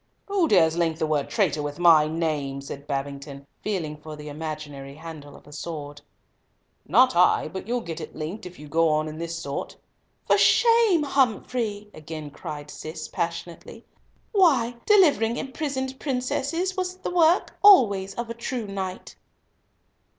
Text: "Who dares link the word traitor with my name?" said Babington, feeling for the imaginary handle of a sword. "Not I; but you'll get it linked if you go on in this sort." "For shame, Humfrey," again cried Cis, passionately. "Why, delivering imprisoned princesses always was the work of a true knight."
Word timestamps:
"Who 0.25 0.47
dares 0.47 0.77
link 0.77 0.97
the 0.97 1.05
word 1.05 1.29
traitor 1.29 1.61
with 1.61 1.77
my 1.77 2.07
name?" 2.07 2.59
said 2.61 2.87
Babington, 2.87 3.45
feeling 3.61 3.95
for 3.97 4.15
the 4.15 4.29
imaginary 4.29 4.95
handle 4.95 5.35
of 5.35 5.45
a 5.45 5.53
sword. 5.53 6.01
"Not 6.87 7.15
I; 7.15 7.47
but 7.49 7.67
you'll 7.67 7.81
get 7.81 8.01
it 8.01 8.15
linked 8.15 8.47
if 8.47 8.57
you 8.57 8.67
go 8.67 8.89
on 8.89 9.07
in 9.07 9.19
this 9.19 9.37
sort." 9.37 9.75
"For 10.25 10.39
shame, 10.39 11.03
Humfrey," 11.03 11.91
again 11.93 12.31
cried 12.31 12.71
Cis, 12.71 13.09
passionately. 13.09 13.85
"Why, 14.31 14.73
delivering 14.87 15.37
imprisoned 15.37 15.99
princesses 15.99 16.71
always 16.71 16.77
was 16.77 16.97
the 16.97 17.11
work 17.11 17.55
of 18.17 18.27
a 18.27 18.33
true 18.33 18.65
knight." 18.65 19.15